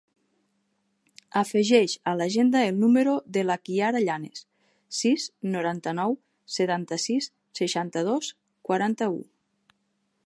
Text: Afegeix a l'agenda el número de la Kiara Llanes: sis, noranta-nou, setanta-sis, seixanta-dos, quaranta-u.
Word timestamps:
Afegeix 1.41 1.93
a 2.11 2.13
l'agenda 2.21 2.61
el 2.69 2.79
número 2.85 3.13
de 3.37 3.43
la 3.49 3.59
Kiara 3.69 4.01
Llanes: 4.07 4.43
sis, 5.01 5.29
noranta-nou, 5.57 6.19
setanta-sis, 6.59 7.31
seixanta-dos, 7.61 8.33
quaranta-u. 8.71 9.25